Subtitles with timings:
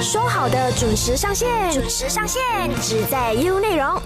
[0.00, 2.42] 说好的准时上线，准时上线，
[2.82, 4.00] 只在 U 内容。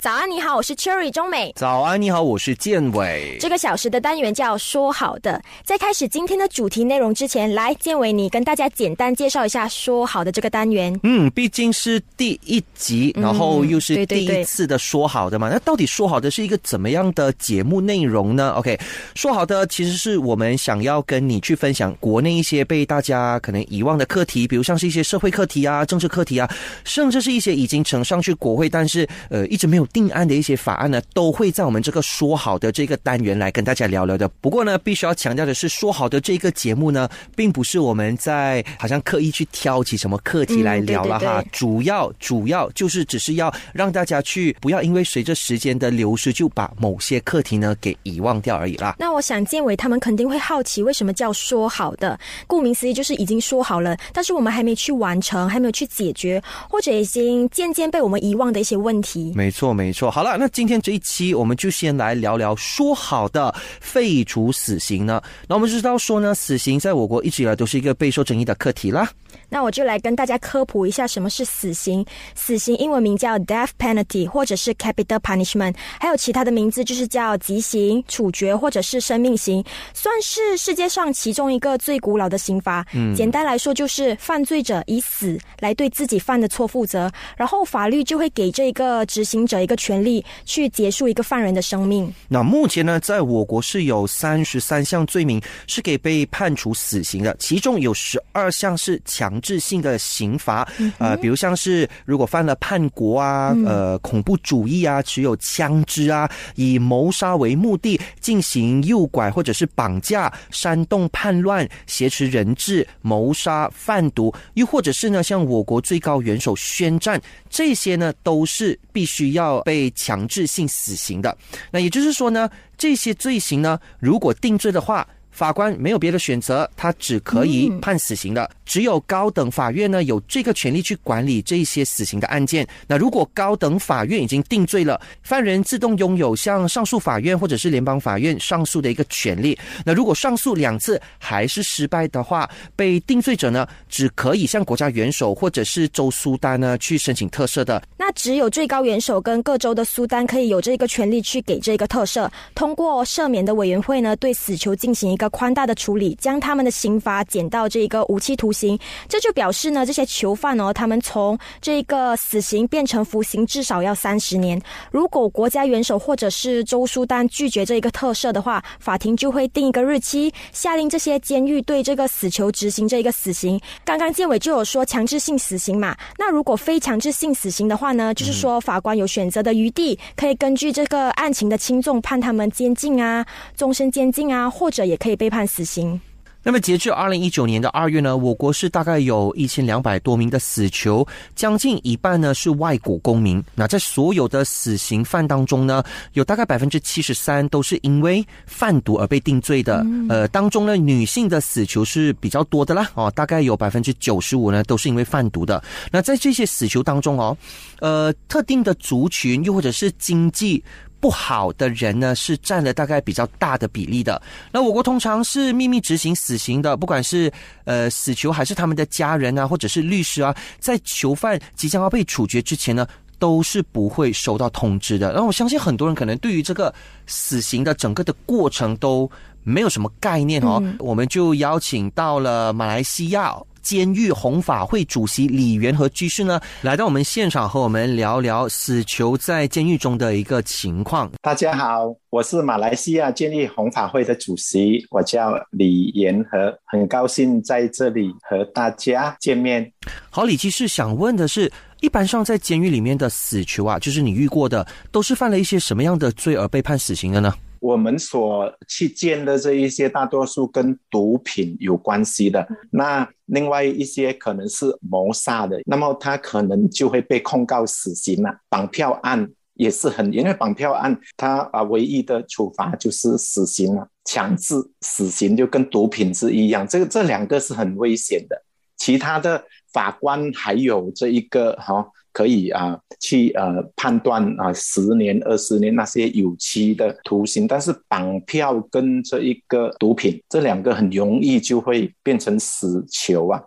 [0.00, 1.52] 早安，你好，我是 Cherry 中美。
[1.56, 3.36] 早安，你好，我是建伟。
[3.38, 5.38] 这个小时的单元叫说好的。
[5.62, 10.98] 在开始今天的主题内容之前，来，建伟，你跟大家简单介绍一下说好的这个单元。
[11.02, 15.50] 嗯，毕竟是第一集，然后又是第一次的说好的嘛。
[15.50, 18.80] 那到底说好的是一个怎么样的节目内容呢？OK，
[19.14, 26.50] 说好的其实是我们想要跟你去分享国内一些被大家可能遗忘的课题，比如像是一些社会课题啊、政治课题啊，
[26.84, 29.86] 甚至是一些已经呈上去国会，但是呃一直没有。
[29.92, 34.28] 定案的一些法案呢，都会在我们这个说好的这个单元来跟大家聊聊的。
[34.40, 41.44] 不过呢，必须要强调的是，说好的这个节目呢，并不是我们在好像刻意去挑起什么课题来聊了哈。
[41.50, 48.94] 主要主要就是只是要让大家去不要因为随着时间的流失就把某些课题呢给遗忘掉而已啦。
[48.98, 52.18] 那我想建伟他们肯定会好奇，为什么叫说好的？
[52.46, 59.32] 顾名思义就是已经说好了，但是我们还没去完成，还没有去解决，或者已经渐渐被我们遗忘的一些问题。
[59.34, 59.79] 没错。
[59.80, 65.22] 没错，好了，那今天这一期我们就先来聊聊说好的废除死刑呢。
[65.48, 69.10] 那我们知道说呢，死刑在我国一直以来都是一个备受争议的课题啦。
[69.48, 72.04] 那我就来跟大家科普一下什么是死刑。
[72.34, 82.86] 死刑英文名叫 death penalty，或者是 capital punishment，还有其他的名字就是叫极刑、处决或者是生命刑，算是世界上其中一个最古老的刑罚。
[82.92, 92.12] 嗯，简单来说就是犯罪者以死来对自己犯的错负责，然后法律就会给这个执行者一个权利去结束一个犯人的生命。
[92.28, 99.30] 那目前呢，在我国是有三十三项罪名是给被判处死刑的，其中有十二项是强。
[99.40, 121.36] 制性的刑罚，呃，比如像是如果犯了叛国啊、呃恐怖主义啊、持有枪支啊、以谋杀为目的进行诱拐或者是绑架、煽动叛乱、挟持人质、谋杀、贩毒，又或者是呢，像我国最高元首宣战，这些呢都是必须要被强制性死刑的。
[121.70, 125.06] 那也就是说呢，这些罪行呢，如果定罪的话。
[125.32, 128.50] 法官没有别的选择，他只可以判死刑的。
[128.70, 132.64] 只有高等法院呢有这个权利去管理这一些死刑的案件。
[132.86, 139.58] 那如果高等法院已经定罪了，犯人自动拥有向上诉法院或者是联邦法院上诉的一个权利。
[139.84, 147.82] 那如果上诉两次还是失败的话，被定罪者呢只可以向国家元首或者是州苏丹呢去申请特赦的。
[147.98, 152.30] 那只有最高元首跟各州的苏丹可以有这个权利去给这个特赦。
[152.54, 155.28] 通过赦免的委员会呢，对死囚进行一个。
[155.30, 158.59] 宽大的处理，将他们的刑罚减到这个无期徒刑，
[159.08, 164.60] 这就表示呢，这些囚犯哦，他们从这个死刑变成服刑至少要三十年。
[164.90, 173.60] 如果国家元首或者是周书丹拒绝这一个特赦的话，法庭就会定一个日期，下令这些监狱对这个死囚执行这一个死刑。
[173.84, 183.24] 刚刚建委就有说强制性死刑嘛，那如果非强制性死刑的话呢，就是说法官有选择的余地，可以根据这个案情的轻重判他们监禁啊、
[183.56, 185.20] 终身监禁啊，或者也可以。
[185.20, 186.00] 被判死刑。
[186.42, 191.06] 那么，截至二零一九年的二月呢，我国是大概有一千两百多名的死囚，
[191.36, 193.44] 将近一半呢是外国公民。
[193.54, 195.84] 那在所有的死刑犯当中呢，
[196.14, 199.84] 有大概百分之七十三都是因为贩毒而被定罪的。
[200.08, 205.62] 呃，当中呢，女性的死囚是比较多的啦，哦，大概有百分之九十五呢都是因为贩毒的。
[205.92, 207.36] 那在这些死囚当中哦，
[207.80, 210.64] 呃，特定的族群又或者是经济。
[211.00, 214.20] 不好的人呢，是占了大概比较大的比例的。
[214.52, 217.32] 那我国通常是秘密执行死刑的，不管是
[217.64, 222.86] 呃死囚还是他们的家人啊，或者是律师啊，在囚犯即将要被处决之前呢，
[223.18, 225.10] 都是不会收到通知的。
[225.12, 226.72] 然后我相信很多人可能对于这个
[227.06, 229.10] 死刑的整个的过程都
[229.42, 230.62] 没有什么概念哦。
[230.78, 233.34] 我们就邀请到了马来西亚。
[233.62, 241.10] 监狱红法会主席李元和居士呢，来到我们现场和我们聊聊死囚在监狱中的一个情况。
[241.22, 249.70] 大家好，我是马来西亚监狱红法会的主席，我叫李元和，很高兴在这里和大家见面。
[250.10, 257.32] 好，李居士想问的是，一般上在监狱里面的死囚啊，就是你遇过的，都是犯了一些什么样的罪而被判死刑的呢？
[257.60, 262.46] 我们所去见的这一些，大多数跟毒品有关系的。
[262.70, 268.34] 那另外一些可能是谋杀的，那么他可能就会被控告死刑了。
[268.48, 276.66] 绑票案也是很，因为绑票案他啊，唯一的处罚就是死刑了，强制死刑就跟毒品是一样。
[276.66, 278.42] 这个这两个是很危险的。
[278.76, 281.86] 其他的法官还有这一个哈。
[282.12, 293.42] 可以啊，去呃判断啊，十年、二十年那些有期的徒刑，但是绑票跟这一个毒品，这两个很容易就会变成死囚啊。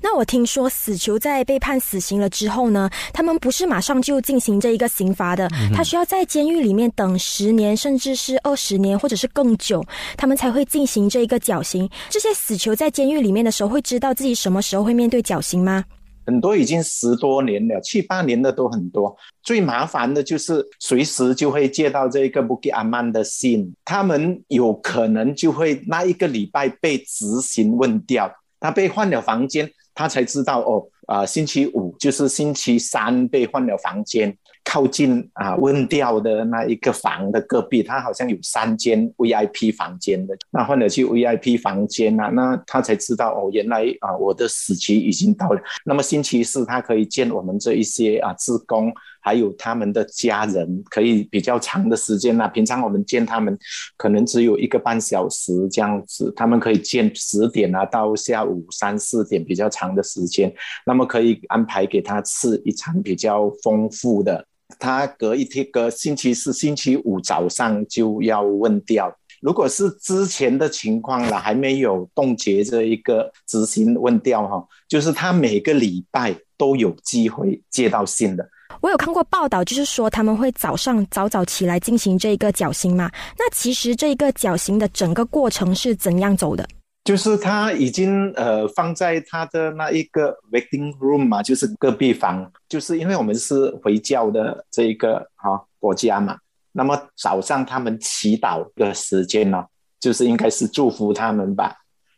[0.00, 9.84] 那我听说死囚在被判死刑了之后呢，他们不是马上就进行这一个刑罚的，他需要在监狱里面等十年，甚至是二十年，或者是更久，
[10.16, 11.88] 他们才会进行这一个绞刑。
[12.08, 15.84] 这些死囚在监狱里面的时候，会知道自己什么时候会面对绞刑吗？
[16.28, 19.16] 很多已经十多年了，七八年的都很多。
[19.42, 28.30] 最麻烦的就是随时就会接到这个布吉阿曼的信，他们有可能就会那一个礼拜被执行问掉，
[28.60, 29.70] 他被换了房间。
[29.94, 34.36] 他才知道哦，啊，星期五就是星期三被换了房间，
[34.70, 45.60] 靠近啊问调的那一个房的隔壁，他好像有三间 VIP 房间的，那换了去 VIP 房间啊，那他才知道哦，原来啊我的死期已经到了。
[45.86, 48.92] 那么星期四他可以见我们这一些啊职工。
[49.20, 52.48] 还有他们的家人可以比较长的时间呢。
[52.48, 53.58] 平常我们见他们
[53.96, 60.50] 可能只有一个半小时这样子，他们可以见十点啊到下午三四点比较长的时间。
[60.86, 64.46] 那么可以安排给他吃一餐比较丰富的。
[64.78, 69.12] 他隔一天隔星期四、星期五早上就要问掉。
[69.40, 78.48] 如果是之前的情况了，还没有冻结这一个执行问掉哈，就是他每个礼拜都有机会接到信的。
[78.80, 83.10] 我有看过报道，就是说他们会早上早早起来进行这个绞刑嘛？
[83.38, 86.68] 那其实这个绞刑的整个过程是怎样走的？
[87.08, 92.52] 就是他已经呃放在他的那一个 waiting room 嘛，就是隔壁房。
[92.68, 96.36] 就是因为我们是回教的这一个哈国家嘛，
[96.72, 99.64] 那么早上他们祈祷的时间呢，
[99.98, 101.76] 就是应该是祝福他们吧。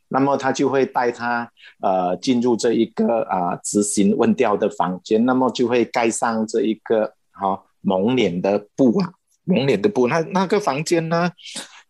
[0.08, 1.48] 那么他就会带他
[1.80, 9.12] 呃进入这一个啊执行问调的房间，那么就会盖上这一个哈蒙脸的布啊，
[9.44, 10.08] 蒙脸的布。
[10.08, 11.30] 那那个房间呢，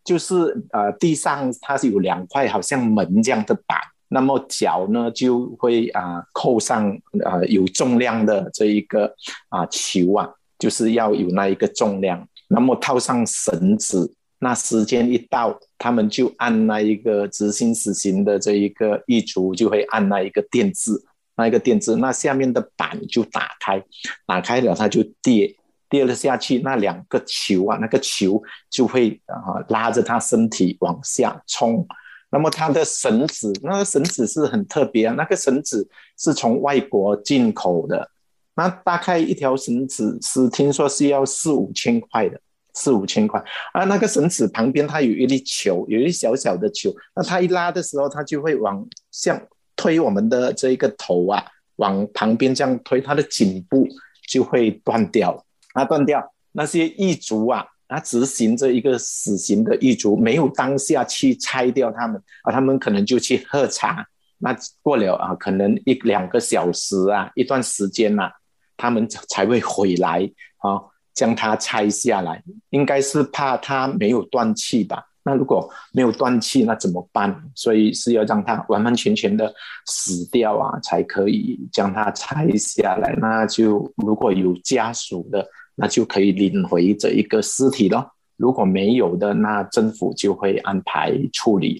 [0.03, 0.35] 就是
[0.71, 3.77] 呃地上它是有两块好像门这样的板，
[4.09, 6.89] 那么脚呢就会啊扣上
[7.23, 9.13] 啊有重量的这一个
[9.49, 14.13] 啊球啊，就是要有那一个重量，那么套上绳子。
[14.43, 21.05] 那时间一到，他们就按那一个执行死刑的这一个狱卒，就会按那一个电字，
[21.35, 23.83] 那一个电字，那下面的板就打开，
[24.25, 25.55] 打开了，它就跌
[25.91, 28.41] 跌了下去，那两个球啊，那个球
[28.71, 31.85] 就会啊拉着他身体往下冲。
[32.31, 38.09] 那么他的绳子，那个绳子是很特别啊，那个绳子是从外国进口的，
[38.55, 42.41] 那大概一条绳子是听说是要四五千块的。
[42.73, 43.37] 四五千块
[43.73, 43.83] 啊！
[43.83, 46.89] 那个绳子旁边它有一粒球，有一小小的球。
[47.13, 49.37] 那它一拉的时候，它就会往向
[49.75, 51.43] 推我们的这一个头啊，
[51.75, 53.85] 往旁边这样推，它的颈部
[54.29, 55.43] 就会断掉了。
[55.73, 64.05] 啊，断掉那些狱卒啊，他执行这一个死刑的狱卒，没有当下去拆掉他们啊，他们可能就去喝茶。
[64.37, 68.29] 那过了啊，可能一两个小时啊，一段时间呐，
[68.75, 70.81] 他们才会回来啊。
[71.13, 75.05] 将它拆下来，应该是怕它没有断气吧？
[75.23, 77.43] 那如果没有断气，那怎么办？
[77.53, 79.53] 所以是要让它完完全全的
[79.85, 83.13] 死掉啊，才可以将它拆下来。
[83.19, 85.45] 那就如果有家属的，
[85.81, 88.07] 那就可以领回这一个尸体了。
[88.37, 91.79] 如果没有的，那政府就会安排处理。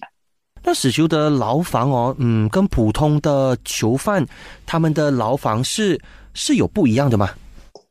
[0.64, 4.26] 那死囚的牢房哦，嗯，跟普通的囚犯
[4.66, 6.00] 他们的牢房是
[6.34, 7.30] 是有不一样的吗？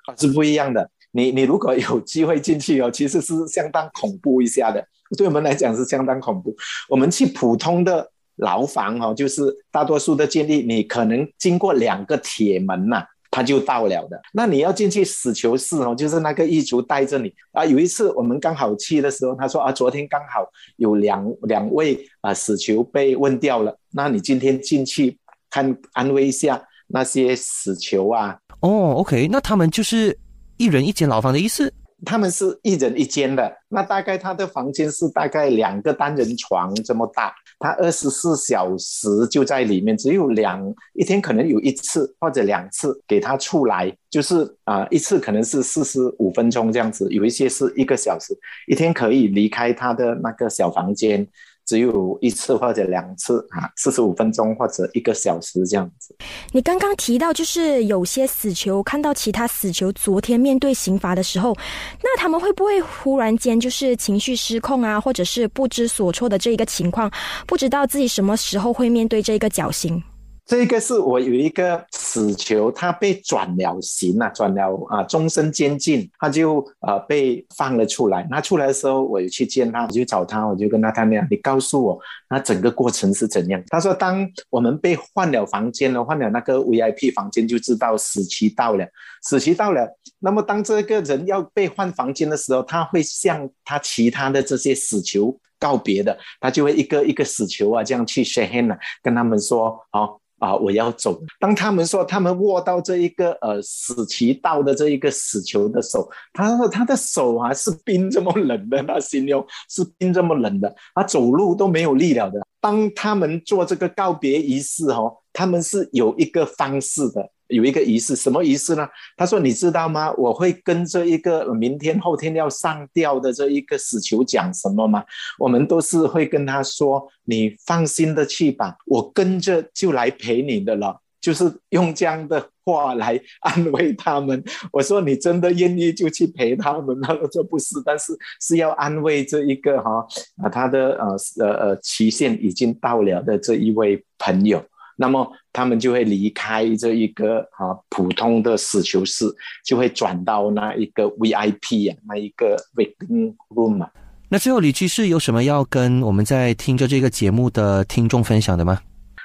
[0.06, 0.90] 啊，是不一样的。
[1.12, 4.86] 你你如果有机会进去哦，其实是相当恐怖一下的，
[5.18, 6.56] 对我们来讲是相当恐怖。
[6.88, 14.22] 我们去普通的牢房哦，就是大多数的监狱，你可能经过两个铁门呐，他就到了的。
[14.32, 17.66] 那你要进去死囚室哦，就是那个狱卒带着你啊。
[17.66, 20.46] 有一次我们刚好去的时候，他说啊，昨天刚好
[20.76, 25.18] 有两两位啊死囚被问掉了，那你今天进去
[25.50, 28.38] 看安慰一下那些死囚啊。
[28.60, 30.16] 哦，OK，那他们就是。
[30.58, 31.74] 一人一间牢房的意思，
[32.06, 33.52] 他们是一人一间的。
[33.70, 40.62] 那大概他的房间是大概两个单人床这么大，他二十四小时就在里面，只有两
[40.94, 51.28] 一天可能有一次或者两次给他出来，就是啊一次可能是四十五分钟这样子，有一些是一个小时，一天可以离开他的那个小房间。
[51.72, 56.14] 只有一次或者两次啊，四十五分钟或者一个小时这样子。
[56.52, 61.56] 你刚刚提到，就是有些死囚看到其他死囚昨天面对刑罚的时候，
[62.04, 67.10] 那他们会不会忽然间就是情绪失控啊，或者是不知所措的这一个情况，
[67.48, 70.04] 不知道自己什么时候会面对这个绞刑？
[70.52, 78.28] 这个是我有一个死囚，他被转了刑了，转了啊终身监禁，他就呃被放了出来。
[78.30, 81.98] 那出来的时候，我有去见他，我就找他，我就跟他谈讲，你告诉我，
[82.30, 83.64] 那整个过程是怎样？
[83.70, 88.86] 他说，当我们被换了房间了，换了那个 VIP 房间，就知道死期到了，
[89.22, 89.88] 死期到了。
[90.20, 100.20] 那么当这个人要被换房间的时候，他会向他其他的这些死囚告别的，他就会一个一个死囚啊这样去 shake hand 跟他们说，好。
[100.42, 100.56] 啊！
[100.56, 101.22] 我要走。
[101.40, 112.42] 当他们说他们握到这一个呃死棋道的这一个死囚的手，他说他的手啊是冰这么冷的，他形容是冰这么冷的，他走路都没有力量的。
[112.60, 117.30] 当他们做这个告别仪式哦，他们是有一个方式的。
[117.52, 118.88] 有一个仪式，什么仪式呢？
[119.16, 120.12] 他说：“你知道吗？
[120.14, 125.04] 我会跟这一个明天、后天要上吊的这一个死囚讲什么吗？
[125.38, 134.44] 我们都是会跟他说：‘你放心的去吧，我跟着就来陪你的了。’就是用这样的话来安慰他们。
[134.72, 140.04] 我说：‘你真的愿意就去陪他们？’他说：‘不是，但是是要安慰这一个哈
[140.42, 144.64] 啊，他的呃呃呃期限已经到了的这一位朋友。’
[145.02, 149.26] 那么他们就会离开这一个啊普通的死囚室，
[149.66, 153.92] 就会转到那一个 VIP 啊那一个 waiting room 啊。
[154.30, 158.80] 那最后李居士有什么要跟我们在听着这个节目的听众分享的吗？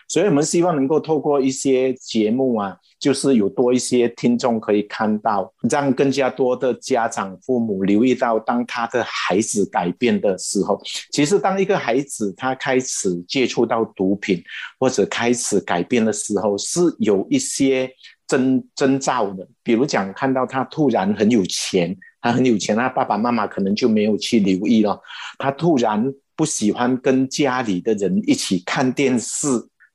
[0.08, 2.76] 所以我们希望能够透过一些节目啊。
[2.98, 10.80] 就是有多一些听众可以看到，让更加多的家长、父母留意到，当他的孩子改变的时候，
[11.12, 14.42] 其实当一个孩子他开始接触到毒品
[14.80, 17.88] 或者开始改变的时候，是有一些
[18.26, 19.46] 征征兆的。
[19.62, 24.98] 比如讲，看到他突然很有钱，他很有钱，他爸爸妈妈可能就没有去留意了。
[25.38, 26.02] 他突然
[26.34, 29.46] 不喜欢跟家里的人一起看电视。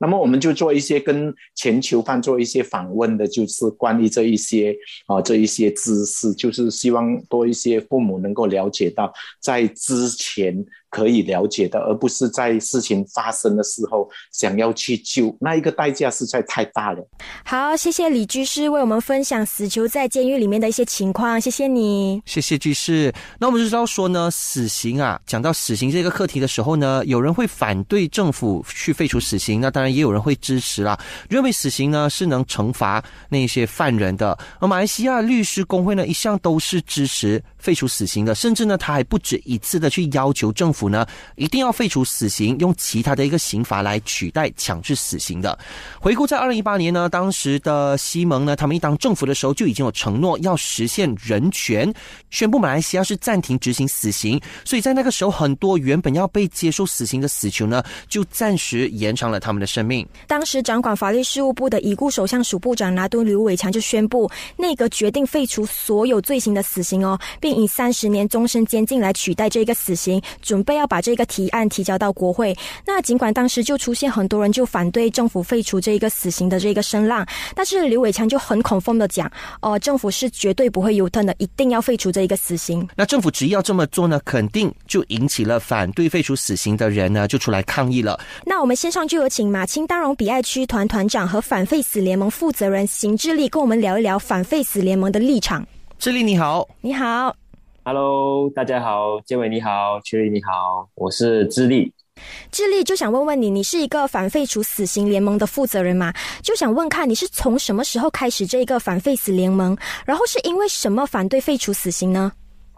[0.02, 10.66] 那么我们就做一些跟全球范做一些访问的，就是关于这一些啊这一些知识，就是希望多一些父母能够了解到，在之前。
[10.92, 17.04] 可以了解的，而不是在事情发生的时候想要去救，那一个代价实在太大了。
[17.44, 23.12] 好，谢谢李居士为我们分享死囚在监狱里面的一些情况，谢谢你，谢谢居士。
[23.40, 34.38] 那我们就知道说呢，死刑啊，讲到死刑这个课题的时候呢，有人会反对政府去废除死刑，那当然也有人会支持啦，认为死刑呢是能惩罚那些犯人的。
[34.60, 40.92] 而马来西亚律师工会呢，一向都是支持废除死刑的，甚至呢，他还不止一次的去要求政府。
[40.92, 45.58] 呢，一定要废除死刑，用其他的一个刑罚来取代强制死刑的。
[46.00, 51.92] 回顾在二零一八年呢，当时的西蒙呢，他们一当政府的时候就已经有承诺要实现人权，
[52.30, 54.42] 宣布马来西亚是暂停执行死刑。
[54.66, 60.06] 所以在那个时候，很多原本要被接受死刑的死囚呢，就暂时延长了他们的生命。
[60.28, 70.72] 当时掌管法律事务部的已故首相署部长拿督刘伟强就宣布，内阁决定废除所有罪行的死刑哦，并以三十年终身监禁来取代这个死刑，准备。
[70.82, 72.58] 要把这个提案提交到国会。
[72.88, 79.32] 那尽管当时就出现很多人就反对政府废除这一个死刑的这个声浪，但是刘伟强就很恐慌的讲
[79.62, 88.20] ：“哦，政府是绝对不会有吞的，一定要废除这一个死刑。”那政府执意要这么做呢，肯定就引起了反对废除死刑的人呢，就出来抗议了。
[88.46, 95.64] 那我们线上就有请马清丹荣比爱区团团长和反废死联盟负责人邢志力跟我们聊一聊反废死联盟的立场。
[96.00, 97.41] 志力你好，你好。
[97.84, 101.92] Hello，大家好，建伟你好，曲丽你好，我是智利。
[102.52, 106.14] 智利就想问问你，你是一个反废除死刑联盟的负责人吗？
[106.44, 112.32] 就想问看你是从什么时候开始这个反废死联盟，然后是因为什么反对废除死刑呢？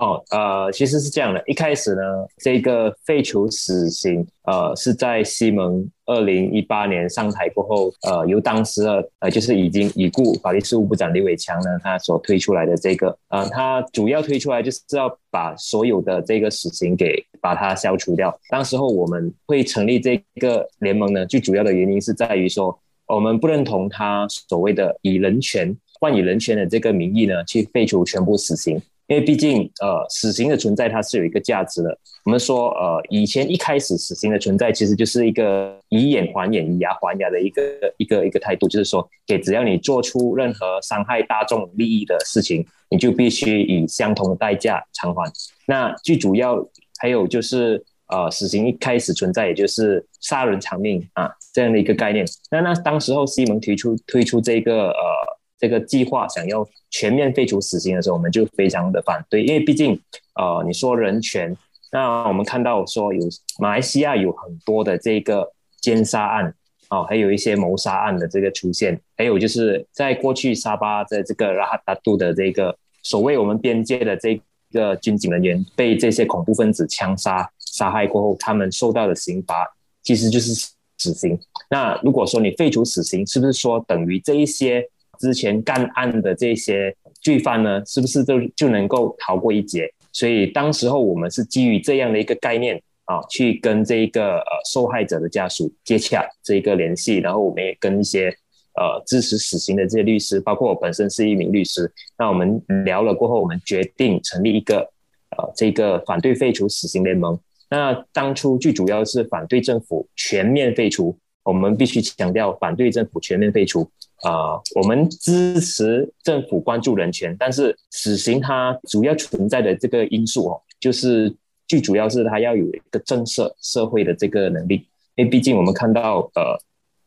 [0.04, 2.02] 哦，呃，其实是这样的，一开始呢，
[2.40, 18.38] 这个废除死刑，呃，是在西蒙二零一八年上台过后，呃，由当时的呃，就是已经已故法律事务部长李伟强呢，他所推出来的这个，呃，他主要推出来就是要把所有的这个死刑给把它消除掉。
[18.50, 28.82] 当时候我们会成立这个联盟呢，最主要的原因是在于说，我们不认同他所谓的以人权换以人权的这个名义呢，去废除全部死刑。
[29.08, 31.98] 因为毕竟，呃，死刑的存在它是有一个价值的。
[32.26, 37.62] 我们说，呃，以前一开始死刑的存在其实就是一个以眼还眼、以牙还牙的一个
[37.98, 45.30] 一个一个态度，就是说，给只要你做出任何伤害大众利益的事情，你就必须以相同的代价偿还。
[45.68, 46.66] 那最主要
[46.98, 52.26] 还有就是，呃，死刑一开始存在，也就是杀人偿命啊这样的一个概念。
[52.50, 55.33] 那那当时候西蒙提出推出这个呃。
[55.64, 59.98] 这个计划想要全面废除死刑的时候，我们就非常的反对，因为毕竟，
[60.36, 61.56] 呃，你说人权，
[61.90, 63.22] 那我们看到说有
[63.60, 66.54] 马来西亚有很多的这个奸杀案
[66.90, 74.38] 哦，还有一些谋杀案的这个出现，还有就是在过去沙巴的这个拉哈达杜的这个所谓我们边界的这
[74.74, 79.66] 个军警人员被这些恐怖分子枪杀杀害过后，他们受到的刑罚
[80.04, 80.54] 其实就是
[80.98, 81.40] 死刑。
[81.70, 84.86] 那如果说你废除死刑，是不是说等于这一些
[85.20, 89.92] 之前干案的这些罪犯呢，是不是就就能够逃过一劫？
[90.12, 92.82] 所以当时候我们是基于这样的一个概念。
[93.06, 98.30] 啊，去跟这一个呃受害者的家属接洽，这一个联系，然后我们也跟一些
[98.76, 104.90] 呃支持死刑的这些律师，包括我本身是一名律师，那我们聊了过后，我们决定成立一个
[105.36, 107.38] 呃这个反对废除死刑联盟。
[107.70, 113.92] 那当初最主要是反对政府全面废除，我们必须强调反对政府全面废除
[114.24, 121.34] 啊，我们支持政府关注人权，但是死刑它主要存在的这个因素哦，就是。
[121.66, 126.60] 最主要是它要有一个震慑社会的这个能力，因为毕竟我们看到，呃，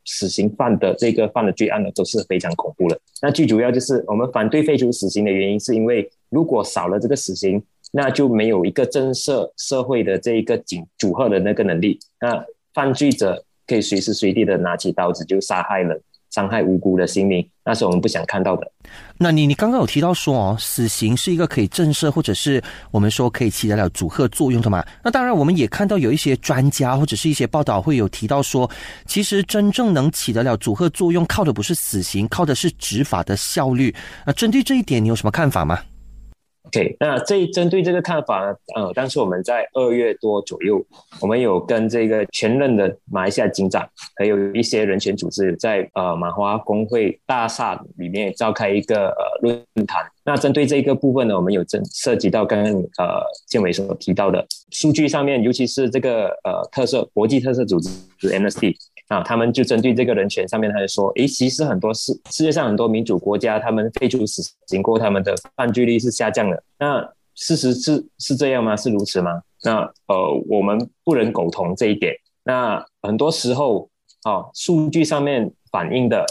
[0.06, 2.99] 死刑犯的这个犯的罪案呢都是非常恐怖的。
[3.20, 16.00] 那最主要就是我们反对废除死刑的原因，是因为如果少了这个死刑，那就没有一个震慑社会的这一个警组合的那个能力，那犯罪者可以随时随地的拿起刀子就杀害人。
[16.37, 18.71] 伤害无辜的性命，那是我们不想看到的。
[19.16, 24.85] 那你你刚刚有提到说哦，死刑是一个可以震慑或者是我们说可以起得了阻吓作用的嘛？
[25.02, 28.71] 那当然，我们也看到有一些专家或者是一些报道会有提到说，
[29.07, 33.95] 其实真正能起得了阻吓作用，靠的不是死刑，靠的是执法的效率。
[34.26, 35.81] 那针对这一点，你有什么看法吗
[36.66, 40.85] ？OK，那这针对这个看法呢，呃，当时我们在二月多左右，
[41.20, 50.04] 我们有跟这个前任的马来西亚警长，还有一些人权组织，在呃马华工会大厦里面召开一个呃论坛。
[50.25, 57.88] 那针对这个部分呢，我们有针涉及到刚刚呃建伟所提到的数据上面，尤其是这个呃特色国际特色组织
[58.28, 58.75] MSD。
[59.08, 66.60] 啊，他们就针对这个人权上面，他就说，诶，其实很多世世界上很多民主国家，他们废除死刑过，他们的犯罪率是下降的。
[66.78, 68.75] 那事实是是这样吗？
[68.76, 69.40] 是如此吗？
[69.62, 72.14] 那呃，我们不能苟同这一点。
[72.42, 73.88] 那很多时候，
[74.22, 76.26] 啊，数据上面反映的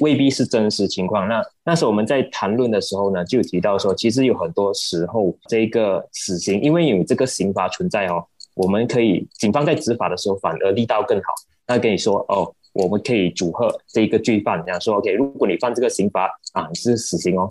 [0.00, 1.28] 未必是真实情况。
[1.28, 11.26] 那那时候我们在谈论的时候呢，就提到说，其实有很多时候，这个死刑因为有这个刑罚存在哦，我们可以警方在执法的时候反而力道更好。
[11.66, 15.12] 他跟你说哦，我们可以组合这一个罪犯，这样说 OK。
[15.12, 17.48] 如果你犯这个刑罚啊，你是死刑哦。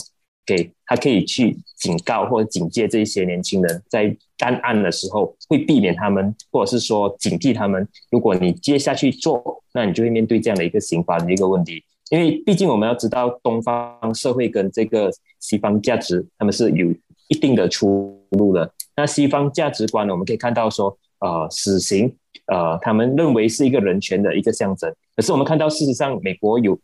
[0.47, 7.88] 给他可以去警告或者警戒这些年轻人，在干案的时候会避免他们，或者是说警惕他们。
[8.12, 11.84] 如果你接下去做，那你就会面对这样的一个刑罚的一个问题。
[12.12, 16.93] 因为毕竟我们要知道，东方社会跟这个西方价值他们是有
[17.30, 18.71] 一定的出入的。
[18.95, 22.15] 那西方价值观呢，我们可以看到说，呃，死刑。
[22.47, 26.78] 呃，他们认为是一个人权的一个象征，可是我们看到事实上，美国有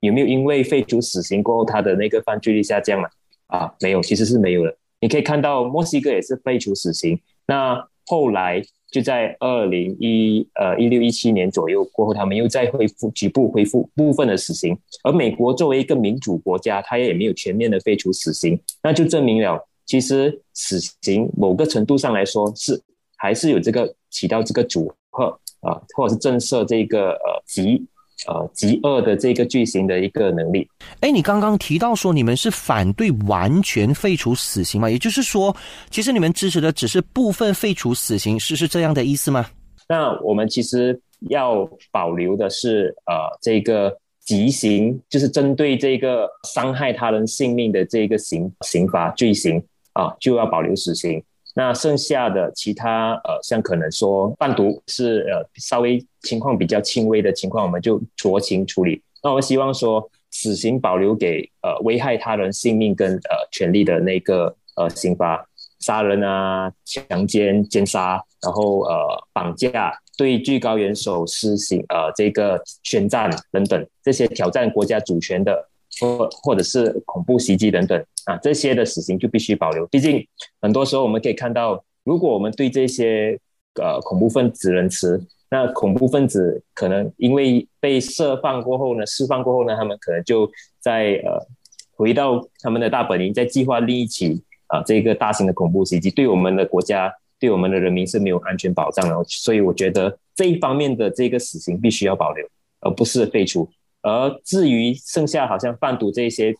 [0.00, 3.08] 有没有因为废除死刑过后，他的那个犯罪率下降了？
[3.46, 4.76] 啊，没有，其实是没有的。
[5.00, 14.76] 你可以看到墨西哥也是废除死刑，那后来就在二零一呃一六一七年左右过后，他们又再恢复局部恢复部分的死刑。
[15.02, 22.82] 而美国作为一个民主国家，它也没有全面的废除死刑，那就证明了其实死刑某个程度上来说是。
[23.20, 25.26] 还是有这个起到这个阻吓
[25.60, 27.86] 啊，或者是震慑这个呃极
[28.26, 30.66] 呃极恶的这个罪行的一个能力。
[31.00, 34.88] 哎，你刚刚提到说你们是反对完全废除死刑嘛？
[34.88, 35.54] 也就是说，
[35.90, 39.46] 其实你们支持的只是部分废除死刑，是是这样的意思吗？
[39.86, 51.22] 那我们其实要保留的是呃这个极刑，就是针对这个伤害他人性命的这个刑刑罚罪行啊，就要保留死刑。
[51.54, 59.02] 那剩下的其他呃，像可能说贩毒是呃稍微情况比较轻微的情况，我们就酌情处理。
[59.22, 65.44] 那我希望说死刑保留给呃危害他人性命跟呃权利的那个呃刑罚，
[65.80, 75.69] 杀人啊、强奸、奸杀，然后呃绑架、对最高元首施行呃这个宣战等等这些挑战国家主权的。
[76.00, 79.86] 或或者是恐怖袭击等等啊，这些的死刑就必须保留。
[79.86, 80.26] 毕竟
[80.60, 83.38] 很多时候我们可以看到，如果我们对这些
[83.80, 91.46] 呃恐怖分子仁慈，那恐怖分子可能因为被释放过后呢，释放过后呢，他们可能就在呃
[91.92, 99.24] 回到他们的大本营，在计划另一起啊这个大型的恐怖袭击，对我们的国家，对我们的人民是没有安全保障的。
[99.26, 102.46] 所以我觉得这一方面的这个死刑必须要保留，
[102.80, 103.68] 而不是废除。
[104.02, 106.54] 而至于剩下好像贩毒这些，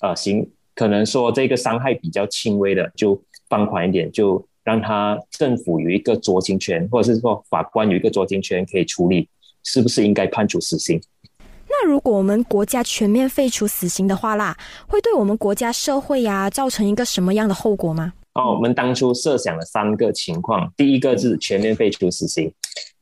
[0.00, 9.28] 呃，行可能说这个伤害比较轻微的，就放宽一点，就让他政府有一个酌情权，或者是说法官有一个酌情权可以处理。
[9.64, 10.98] 是不是应该判处死刑？
[11.68, 18.14] 那如果我们国家全面废除死刑的话啦，会对我们国家社会呀造成一个什么样的后果吗？
[18.34, 22.50] 哦，我们当初设想了三个情况，第一个是全面废除死刑。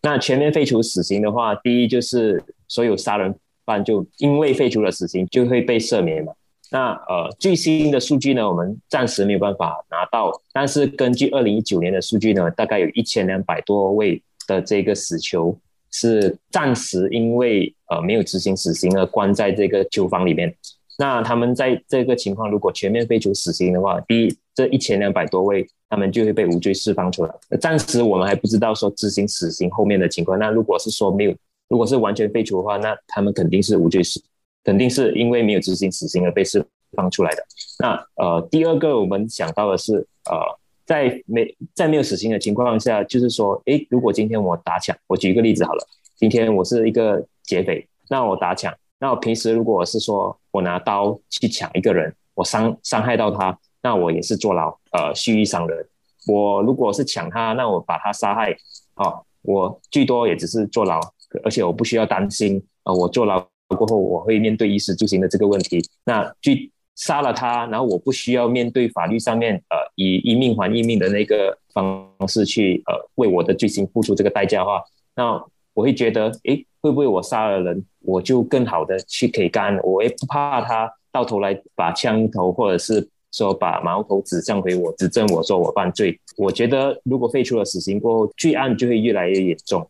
[0.03, 3.33] 那全面废除死刑的话，第一就是所有杀人
[3.67, 6.33] 犯就因为废除了死刑就会被赦免嘛。
[6.71, 15.57] 那呃，最新的数据呢，我们暂时没有办法拿到，但是根据二零一九年的数据呢，大概有一千两百多位的这个死囚
[15.93, 20.53] 是暂时因为呃没有执行死刑而关在这个囚房里面。
[20.99, 27.35] 那他们在这个情况，如果全面废除死刑的话，第一，这一千两百多位他们就会被无罪释放出来。
[27.61, 30.37] 暂时我们还不知道说执行死刑后面的情况。
[30.37, 31.35] 那如果是说没有，
[31.69, 34.23] 如果是完全废除的话，那他们肯定是无罪释，
[34.65, 37.43] 肯定是因为没有执行死刑而被释放出来的。
[37.79, 39.95] 那呃，第二个我们想到的是，
[40.31, 40.37] 呃，
[40.85, 48.73] 在没在没有死刑的情况下，就是说，诶，如果今天我打抢，我举一个例子好了，今天我是一个劫匪，那我打抢。
[48.99, 55.87] 那我平时如果是说我拿刀去抢一个人，我伤伤害到他，那我也是坐牢，呃，蓄意伤人。
[56.27, 58.57] 我如果是抢他，那我把他杀害，
[58.95, 61.01] 啊，我最多也只是坐牢，
[61.45, 65.81] 而且我不需要担心，呃，我坐牢过后我会面对衣食住行的这个问题。
[66.05, 74.83] 那去杀了他，然后我不需要面对法律上面，呃，以一命还一命的那个方式去，呃，为我的罪行付出这个代价的话，
[75.15, 75.33] 那
[75.75, 77.85] 我会觉得，诶，会不会我杀了人？
[78.01, 83.07] 我就更好的去可以干，我也不怕他到头来把枪头或者是
[83.37, 86.19] 说把矛头指向回我，指证我说我犯罪。
[86.39, 89.87] 我觉得如果废除了死刑过后，罪案就会越来越严重。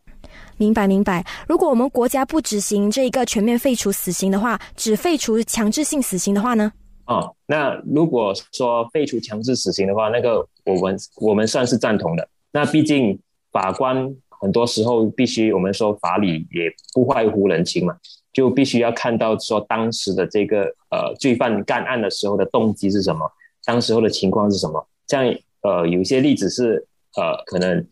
[0.57, 1.25] 明白明白。
[1.47, 6.71] 如果我们国家不执行这一个全面废除死刑的话，只废除强制性死刑的话呢？
[7.05, 12.27] 哦，那如果说废除强制死刑的话，那个我们我们算是赞同的。
[12.51, 13.17] 那毕竟
[13.51, 14.13] 法官。
[14.39, 17.97] 很多时候必须我们说法理也不外乎人情嘛，
[18.31, 23.27] 就必须要看到说当时的这个呃罪犯干案的时候的动机是什么，
[23.67, 24.87] 当时候的情况是什么。
[25.07, 25.23] 像
[25.61, 27.85] 呃有一些例子是呃可能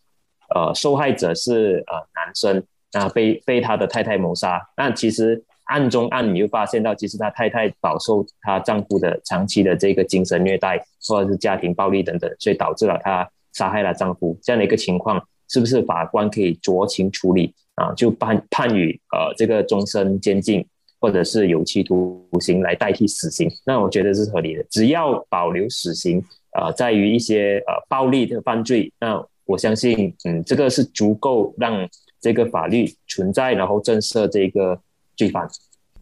[0.56, 15.22] 呃受害者是呃男生那被被他的太太谋杀，那其实案中案你就发现到其实他太太饱受她丈夫的长期的这个精神虐待或者是家庭暴力等等，所以导致了她杀害了丈夫这样的一个情况。
[15.48, 17.94] 是不是法官可以酌情处理啊？
[17.94, 20.66] 就判判予呃这个终身监禁，
[21.06, 23.48] 或者是有期徒刑来代替死刑？
[23.64, 24.66] 那我觉得是合理的。
[24.72, 26.20] 只要保留死刑，
[26.58, 31.88] 呃，在于一些呃暴力的犯罪，那我相信，嗯，这个是足够让
[32.20, 34.80] 这个法律存在，然后震慑这个
[35.16, 35.48] 罪犯。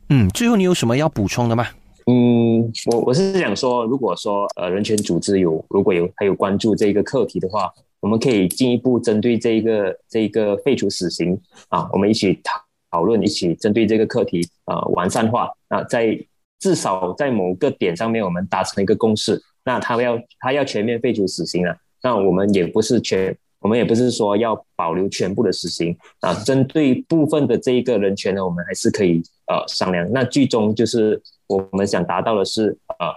[0.07, 1.67] 嗯，最后你有什么要补充的吗？
[2.07, 7.69] 嗯，我我是想说，如果说呃人权组织有如果有还有关注这个课题的话。
[7.99, 11.39] 我们可以进一步针对这一个这一个废除死刑
[11.69, 12.59] 啊，我们一起讨
[12.93, 15.49] 讨论，一起针对这个课题呃完善化。
[15.67, 16.15] 那在
[16.59, 19.41] 至少在某个点上面，我们达成一个共识。
[19.65, 26.35] 那他要他要全面废除死刑了，那我们也不是全，我们也不是说要保留全部的死刑啊。
[26.43, 30.07] 针对部分的这一个人权呢，我们还是可以呃商量。
[30.11, 33.07] 那最终就是我们想达到的是呃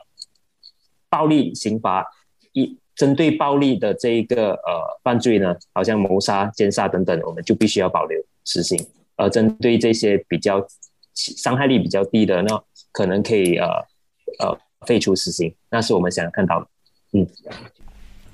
[1.10, 2.02] 暴力刑罚
[2.52, 2.78] 一。
[2.96, 4.72] 针对暴力的这一个呃
[5.04, 8.78] 犯罪呢，好像谋杀、奸杀等等，我们就必须要保留死刑。
[9.16, 10.66] 呃针对这些比较
[11.14, 13.66] 伤害力比较低的，那可能可以呃
[14.40, 15.54] 呃废除死刑。
[15.70, 16.66] 那是我们想要看到的。
[17.12, 17.26] 嗯。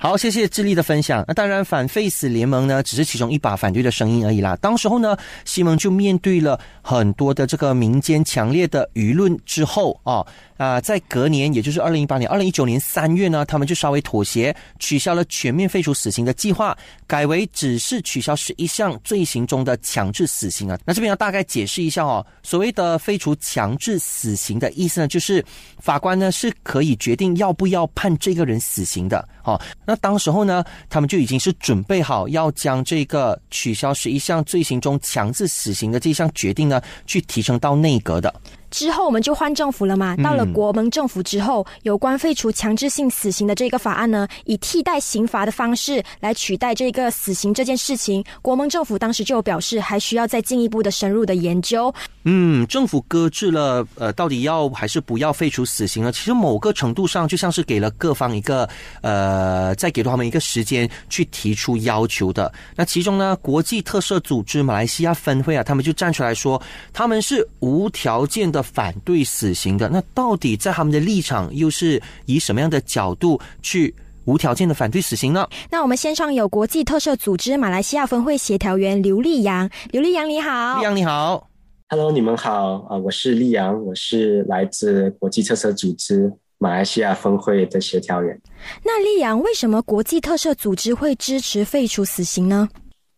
[0.02, 1.24] 好，谢谢智利的分享。
[1.28, 4.56] 那当然，反废死联盟呢，只是其中一把反对的声音而已啦。
[4.56, 10.26] 当时候呢，西蒙就面对了很多的这个民间强烈的舆论之后啊。
[10.58, 20.78] 啊，在隔年，也就是二零一八年、二零一九年三月呢，他们就稍微妥协，取消了全面废除死刑的计划，改为只是取消十一项罪行中的强制死刑啊。
[20.84, 25.44] 那这边要大概解释一下哦，所谓的废除强制死刑的意思呢，就是
[25.80, 29.28] 法官呢是可以决定要不要判这个人死刑的。
[29.42, 38.34] 哦，那那当时候呢，他们就已经是准备好要将这个取消十一项罪行中强制死刑的这项决定呢，去提升到内阁的。
[38.72, 40.16] 之后我们就换政府了嘛。
[40.16, 51.94] 到了国盟政府之后，有关废除强制性死刑的这个法案呢，以替代刑罚的方式来取代这个死刑这件事情，国盟政府当时就表示还需要再进一步的深入的研究。
[52.24, 56.10] 嗯，政府搁置了，呃，到底要还是不要废除死刑呢？
[56.10, 58.66] 其实某个程度上就像是给了各方一个，
[59.02, 62.50] 呃，再给他们一个时间去提出要求的。
[62.74, 69.88] 那其中呢，国际特赦组织马来西亚分会啊，他们就站出来说，他们是无条件的反对死刑的。
[69.88, 73.94] 那到底在他们的立场又是以什么样的角度去
[74.24, 75.48] 无条件的反对死刑呢？
[75.68, 81.50] 那我们线上有国际特赦组织马来西亚分会协调员刘立阳，刘立阳你好，立阳你好
[81.88, 88.40] ，Hello，你们好啊，我是立阳，我是来自国际特赦组织马来西亚分会的协调员。
[88.84, 92.68] 那立阳，为什么国际特赦组织会支持废除死刑呢？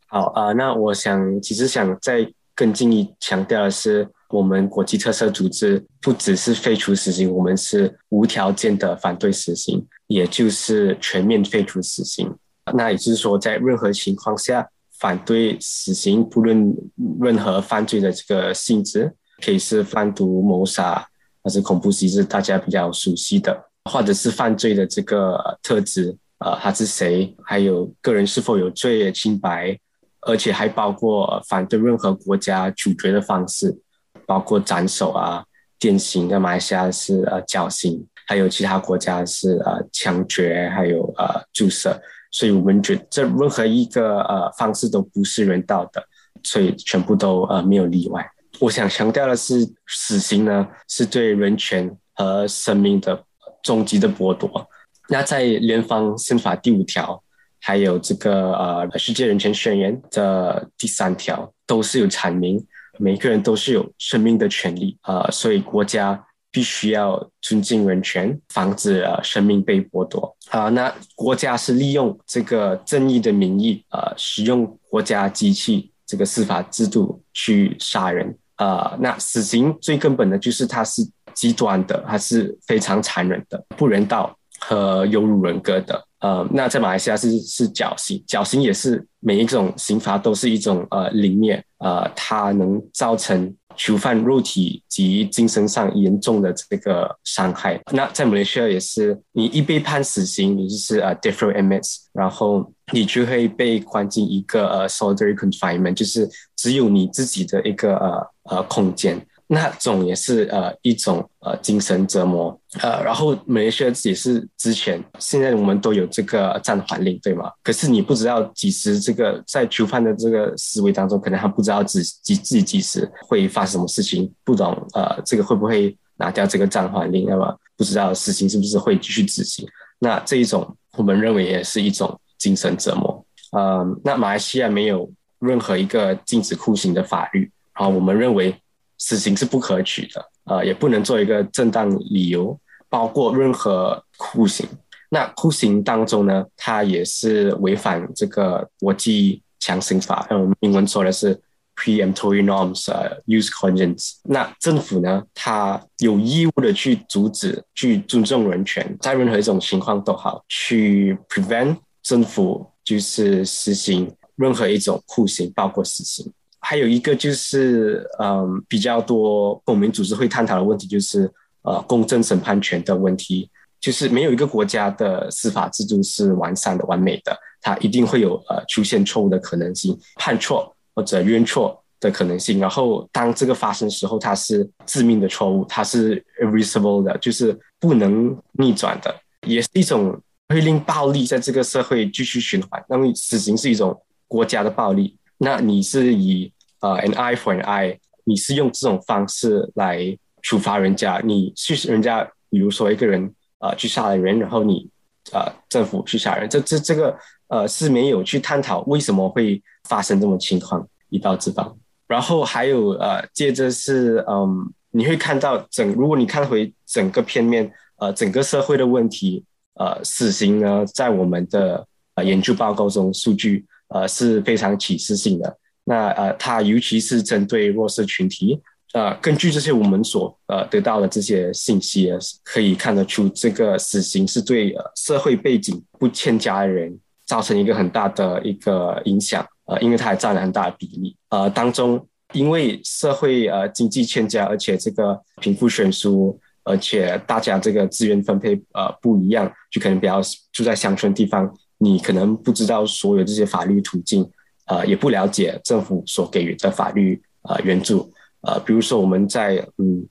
[0.06, 4.08] 好啊，那我想其实想再更进一强调的是。
[4.34, 12.34] 我们国际特色组织不只是废除死刑，我们是无条件的反对死刑，也就是全面废除死刑。
[12.72, 14.68] 那也就是说，在任何情况下
[14.98, 16.76] 反对死刑，不论
[17.20, 21.06] 任何犯罪的这个性质，可以是贩毒、谋杀，
[21.44, 23.56] 还是恐怖袭击，大家比较熟悉的，
[23.88, 29.78] 或者是犯罪的这个特质，呃，他是谁，还有个人是否有罪清白，
[30.22, 33.78] 而且还包括反对任何国家处决的方式。
[34.26, 35.44] 包括斩首啊、
[35.78, 42.00] 电刑，在马来西亚是呃绞刑，还有其他国家是呃枪决，还有呃注射。
[42.30, 46.02] 所以我们觉得这任何一个呃方式都不是人道的，
[46.42, 48.28] 所以全部都呃没有例外。
[48.58, 53.24] 我想强调的是，死刑呢是对人权和生命的
[53.62, 54.68] 终极的剥夺。
[55.08, 57.22] 那在联邦宪法第五条，
[57.60, 62.64] 还有这个呃世界人权宣言的第三条，都是有阐明。
[62.98, 70.68] 每个人都是有生命的权利啊，所以国家必须要尊敬人权，防止呃生命被剥夺啊。
[70.68, 78.96] 那国家是利用这个正义的名义啊，使用国家机器这个司法制度去杀人啊。
[79.00, 81.02] 那死刑最根本的就是它是
[81.32, 86.04] 极端的，它是非常残忍的、不人道和有辱人格的。
[86.24, 97.78] 呃，那在马来西亚是是绞刑，绞刑也是每一种刑罚都是一种呃凌虐，呃，它能造成囚犯肉体及精神上严重的这个伤害。
[97.92, 109.20] 那在马来西亚也是，你一被判死刑，你就是呃 death row MS，然后你就会被关进一个呃 solitary confinement，就是只有你自己的一个呃呃空间。
[109.46, 117.52] 那种也是呃一种呃精神折磨呃，然后马来西亚也是之前，现在我们都有这个暂缓令，对吗？
[117.62, 129.68] 可是你不知道几时这个在囚犯的这个思维当中，可能他不知道自几自己几时会发生什么事情，不懂呃这个会不会拿掉这个暂缓令，那么不知道事情是不是会继续执行？
[129.98, 133.24] 那这一种我们认为也是一种精神折磨。
[133.52, 138.56] 呃，那马来西亚没有任何一个禁止酷刑的法律，好我们认为。
[138.98, 144.66] 死刑是不可取的，呃，也不能做一个正当理由，包括任何酷刑。
[145.10, 151.40] 那酷刑当中呢，它也是违反这个国际强刑法，用英文说的是
[151.76, 154.14] preemptory norms，呃，use conscience”。
[154.24, 166.32] 那政府呢，它有义务的去阻止，去尊重人权，在任何一种情况都好，去 prevent 政府就是实行任何一种酷刑，包括死刑。
[166.66, 171.30] 还有一个就是，嗯，比较多公民组织会探讨的问题，就是
[171.62, 173.50] 呃，公正审判权的问题。
[173.80, 182.58] 就是没有一个国家的司法制度是完善的、完美的，它一定会有呃出现错误的可能性，判错或者冤错的可能性。
[182.58, 189.14] 然后当这个发生时候，它是致命的错误，它是 irreversible 的，就是不能逆转的，
[189.46, 192.82] 也是一种会令暴力在这个社会继续循环。
[192.88, 193.94] 那么死刑是一种
[194.26, 195.14] 国家的暴力。
[195.36, 196.50] 那你是以
[196.84, 204.86] 呃 an eye for an eye，你是用这种方式来处罚人家，你去人家，比如说一个人呃去杀了人，然后你
[205.32, 207.16] 呃政府去杀人，这这这个
[207.48, 211.74] 呃是没有去探讨为什么会发生这种情况，一刀自爆。
[212.06, 219.42] 然后还有呃接着是嗯你会看到整，如果你看回整个片面呃整个社会的问题，
[219.80, 223.64] 呃死刑呢在我们的呃研究报告中数据。
[223.88, 225.56] 呃，是非常启示性的。
[225.84, 228.60] 那呃，它尤其是针对弱势群体。
[228.92, 232.10] 呃，根据这些我们所呃得到的这些信息，
[232.44, 239.44] 可以看得出，这个死刑是对呃社会背景不欠佳的人造成一个很大的一个影响。
[239.66, 241.16] 呃，因为它还占了很大的比例。
[241.30, 250.20] 呃，当中因为社会呃经济欠佳，而且这个贫富悬殊，而且大家这个资源分配呃不一样，就可能比较
[250.52, 251.52] 住在乡村地方。
[251.78, 254.30] 你可能不知道所有这些法律途径，
[254.66, 260.06] 呃，也不了解政府所给予的法律呃援助，呃，比如说我们在嗯，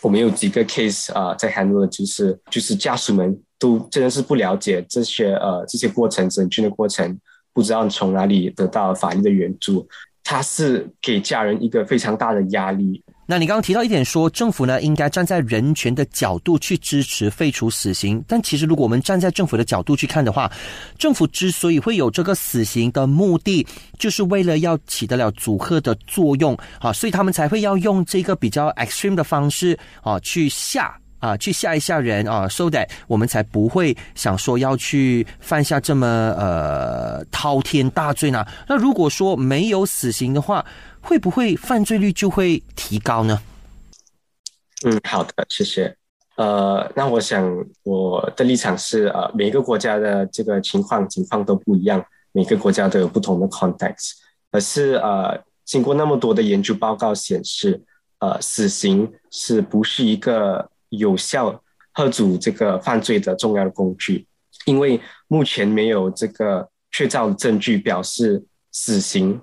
[0.00, 7.18] 我们有几个 case 啊，在韩国就是就是家属们都真的是不了解这些呃这些过程审讯的过程，
[7.52, 9.86] 不知道从哪里得到法律的援助，
[10.24, 18.22] 他是给家人一个非常大的压力，那你刚刚提到一点，说政府呢应该站在人权的角度去支持废除死刑。
[18.26, 20.50] 但其实，如果我们站在政府的角度去看的话，
[20.98, 23.66] 政府之所以会有这个死刑的目的，
[23.98, 36.06] 就是为了要起得了阻吓的作用啊，所以他们才会要用这个比较 extreme 的方式啊去吓啊去吓一吓人啊，so that 我们才不会想说要去犯下这么
[36.36, 38.44] 呃滔天大罪呢。
[38.68, 40.64] 那如果说没有死刑的话，
[41.02, 43.42] 会不会犯罪率就会提高呢？
[44.84, 45.94] 嗯，好的，谢谢。
[46.36, 47.44] 呃，那我想
[47.82, 54.12] 我的立场是，呃，每个国家的这个情况情况都不一样，每个国家都有不同的 context。
[54.50, 57.82] 可是，呃，经过那么多的研究报告显示，
[58.18, 61.62] 呃，死刑是不是一个有效
[61.96, 64.26] 遏阻这个犯罪的重要的工具？
[64.64, 69.40] 因为目前没有这个确凿的证据表示死刑。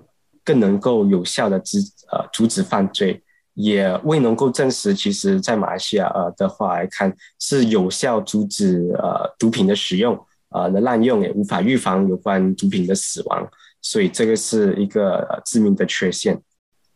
[0.50, 1.78] 更能够有效的止
[2.10, 3.22] 呃阻止犯罪，
[3.54, 13.48] 也未能够证实，其实在马来西亚呃的话来看，是有效阻止呃毒品的使用呃的滥用，也无法预防有关毒品的死亡，
[13.80, 16.42] 所以这个是一个致命的缺陷。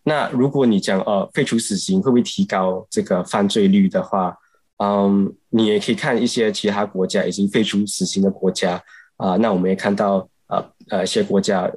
[0.03, 4.37] 那如果你讲呃废除死刑会不会提高这个犯罪率的话，
[4.79, 8.83] 嗯，你也可以看一些其他国家已经废除死刑的国家
[9.17, 11.71] 啊，那我们也看到呃呃一些国家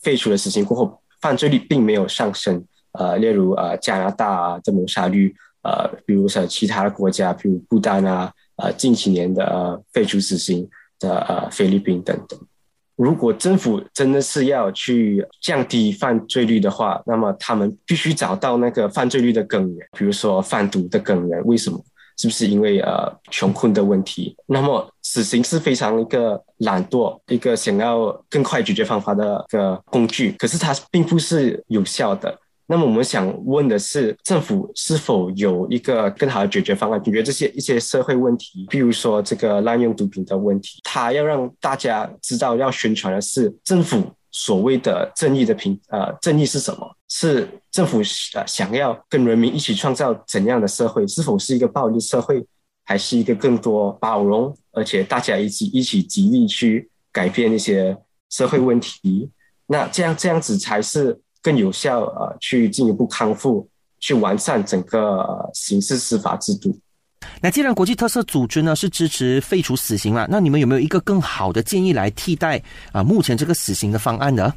[0.00, 1.00] 废除了死刑过后。
[1.24, 12.38] 犯罪率并没有上升，呃，例如呃加拿大啊的谋杀率，呃，比如说其他的国家，比如不丹啊，呃近几年的呃废除死刑的呃菲律宾等等。
[12.96, 21.82] 如果政府真的是要去降低犯罪率的话，那么他们必须找到那个犯罪率的根源，比如说贩毒的根源，为什么？
[22.16, 24.36] 是不是因为呃穷困的问题？
[24.46, 32.38] 那么死刑是非常一个懒惰、一个想要更快解决方法的个工具，可是它并不是有效的。
[32.66, 38.66] 那么我们想问的是，政府是否有一个更好的解决方案，解决这些一些社会问题？
[38.70, 44.02] 比如说这个滥用毒品的问题，它要让大家知道，要宣传的是政府。
[44.36, 46.96] 所谓的正义的平呃正义是什么？
[47.08, 47.98] 是政府
[48.34, 51.06] 呃想要跟人民一起创造怎样的社会？
[51.06, 52.44] 是否是一个暴力社会，
[52.84, 57.96] 还是一个更多包容，而且大家一起一起极力去改变一些
[58.28, 59.30] 社会问题？
[59.68, 63.68] 那这样这样子才是更有效呃去进一步康复，
[64.00, 66.76] 去完善整个刑事司法制度。
[67.40, 74.52] 那既然国际特色组织呢是支持废除死刑嘛，那你们有没有一个更好的建议来替代啊目前这个死刑的方案呢？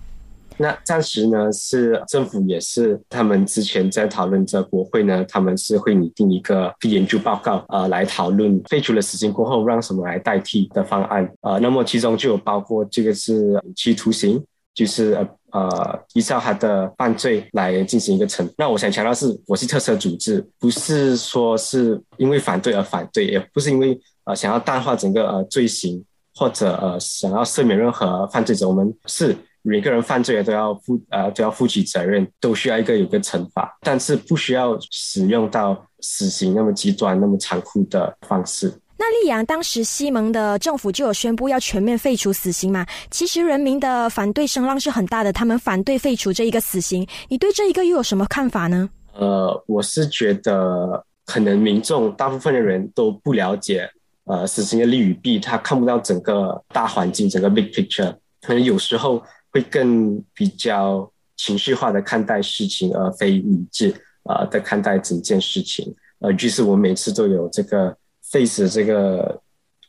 [0.58, 14.43] 那暂时呢是政府也是他们之前在讨论着国会呢，他们是会拟定一个研究报告啊来讨论废除了死刑过后让什么来代替的方案啊，那么其中就有包括这个是有期徒刑。
[14.73, 18.48] 就是呃依照他的犯罪来进行一个惩。
[18.58, 26.04] 那我想强调是我是特色组织，不是说是因为反对而反对，也不是因为呃想要淡化整个呃罪行
[26.36, 28.68] 或者呃想要赦免任何犯罪者。
[28.68, 38.74] 我们是每个人犯罪都要负呃都要负起责任，都需要一个有个惩罚，但是不需要使用到死刑那么极端、那么残酷的方式。
[39.00, 42.86] 那利阳当时西蒙的政府就有宣布要全面废除死刑嘛？
[43.12, 47.08] 其实人民的反对声浪是很大的，他们反对废除这一个死刑。
[47.30, 48.90] 你对这一个又有什么看法呢？
[49.14, 53.88] 呃，我是觉得可能民众大部分的人都不了解
[54.26, 65.96] 呃死刑的利与弊，他看不到整个大环境，整个 big picture，可能有时候会更比较情绪化的看待事情，而非理智啊的看待整件事情。
[66.20, 67.96] 呃，就是我每次都有这个。
[68.32, 69.42] Face 这个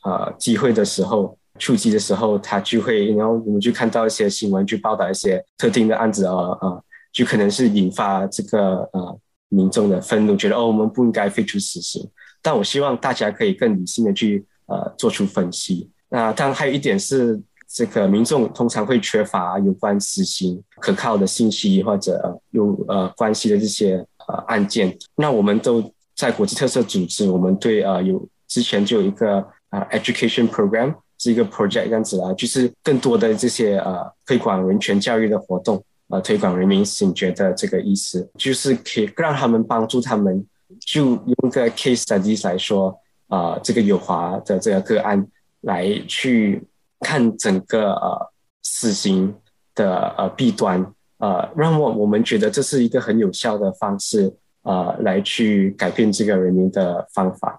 [0.03, 6.81] 啊机会的时候，触及的时候，他就会，然后我们就看到一些新闻去报道一些特定的案子啊啊，
[7.13, 12.09] 就可能是引发这个呃民众的愤怒，觉得哦我们不应该废除死刑。
[12.41, 15.91] 但我希望大家可以更理性的去呃做出分析。
[16.09, 23.97] 那当然还有一点是，这个民众通常会缺乏有关死刑可靠的信息或者有呃关系的这些
[24.29, 24.97] 呃案件。
[25.17, 25.93] 那我们都。
[26.19, 29.37] 在国际特色组织，我们对呃有之前就有一个
[29.69, 40.45] 啊 education program 是一个 project 这样子啊，就是更多的这些呃推广人权教育的活动，呃推广人民醒觉的这个意思，就是可以让他们帮助他们，
[40.85, 45.25] 就用个 case studies 来说啊，这个友华的这个个案
[45.61, 46.61] 来去
[46.99, 48.33] 看整个呃
[48.65, 49.33] 死刑
[49.77, 50.85] 的呃弊端，
[51.19, 54.35] 呃让我我们觉得这是一个很有效的方式。
[54.69, 57.59] 呃，来去改变这个人民的方法，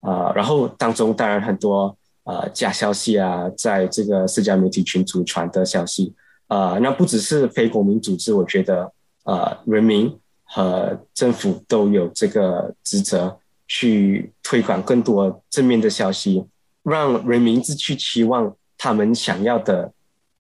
[0.00, 6.12] 啊，然后当中当然很多呃假消息啊，在这个社交媒体群组传的消息，
[6.48, 8.90] 啊，那不只是非国民组织，我觉得
[9.22, 13.38] 呃人民和政府都有这个职责
[13.68, 16.44] 去推广更多正面的消息，
[16.82, 19.92] 让人民自去期望他们想要的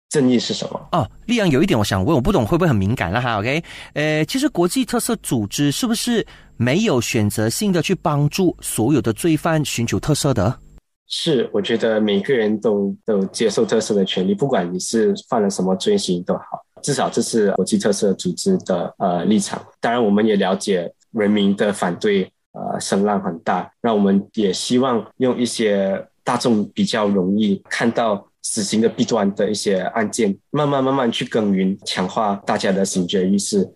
[0.10, 0.90] 正义是什么。
[0.92, 6.26] 哦，丽阳有一点我想问，我不懂会不会很敏感了哈？OK，呃，其实国际特色组织是不是
[6.58, 10.60] 没有选择性的去帮助所有的罪犯寻求特色的？
[11.08, 19.60] 是，我觉得每个人都都接受特色的权利，不管你是犯了什么罪行都好，至少这是国际特色组织的呃立场。
[19.80, 23.72] 当然，我们也了解人民的反对，呃，声浪很大。
[23.82, 33.70] 那我们也希望用一些大众比较容易看到死刑的弊端的一些案件，慢慢慢慢去耕耘，强化大家的警觉意识。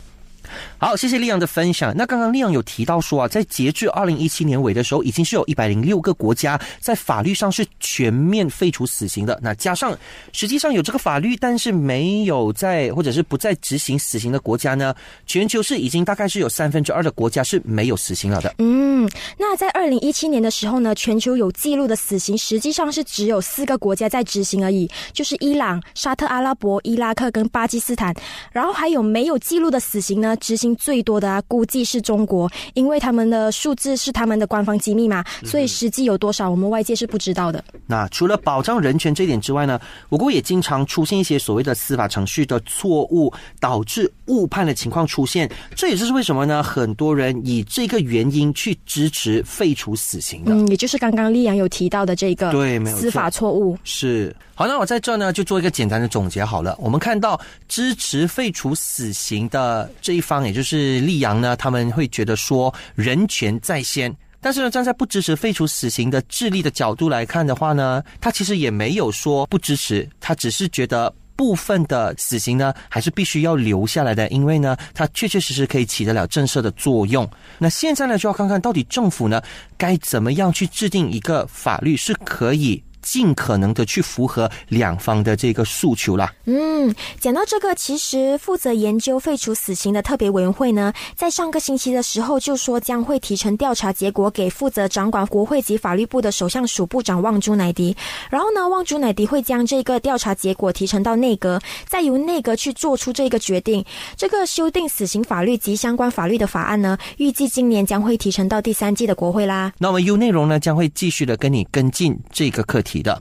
[0.78, 1.94] 好，谢谢利阳的分享。
[1.96, 9.40] 那刚刚利阳有提到说啊，在截至二零一七年尾的时候，已经是有一百零六个国家在法律上是全面废除死刑的。
[9.42, 9.98] 那加上
[10.32, 14.94] 实际上有这个法律，但是没有在或者是不再执行死刑的国家呢，
[15.26, 18.54] 全球是已经大概是有三分之二的国家是没有死刑了的。
[18.58, 28.14] 嗯，那在二零一七年的时候呢，全球有记录的死刑实际上是只有四个国家在执行而已，就是伊朗、沙特阿拉伯、伊拉克跟巴基斯坦。
[28.52, 30.33] 然后还有没有记录的死刑呢？
[30.38, 37.64] 执行最多的啊，估计是中国，因为他们的数字是他们的官方机密嘛，所以实际有多少，我们外界是不知道的。
[37.88, 39.80] 那除了保障人权这一点之外呢，
[40.10, 45.50] 我国也经常出现一些所谓的司法程序的错误，导致误判的情况出现。
[45.76, 46.64] 这也就是为什么呢？
[46.64, 50.54] 很多人以这个原因去支持废除死刑的。
[50.54, 54.36] 嗯，也就是刚刚丽阳有提到的这个对，没有司法错误是。
[54.56, 56.78] 好，那我在这呢就做一个简单的总结好了。
[56.80, 64.16] 我们看到支持废除死刑的这一方，也就是溧阳呢，他们会觉得说人权在先。
[64.42, 77.30] 但是呢，站在不支持废除死刑的智利的角度来看的话呢，他其实也没有说不支持，他只是觉得部分的死刑呢还是必须要留下来的，因为呢，它确确实实可以起得了震慑的作用。
[77.58, 79.42] 那现在呢，就要看看到底政府呢
[79.78, 82.84] 该怎么样去制定一个法律是可以。
[83.04, 86.34] 尽可能的去符合两方的这个诉求啦。
[86.46, 97.96] 嗯，讲到这个，其实负责研究废除死刑的特别委员会呢，在上个星期的时候就说将会提成调查结果给负责掌管国会及法律部的首相署部长旺朱乃迪，
[98.30, 103.84] 然后呢，旺朱乃迪会将这个调查结果提成到内阁，再由内阁去做出这个决定。
[104.16, 109.72] 这个修订死刑法律及相关法律的法案呢，预计今年将会提成到第三季的国会啦。
[109.78, 112.93] 那我们 U 内容呢，将会继续的跟你跟进这个课题。
[112.94, 113.20] 提的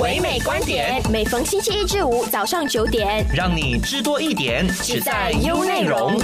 [0.00, 6.16] 唯美观点，每逢星期一至五早上九点，让你知多一点，只在优内容。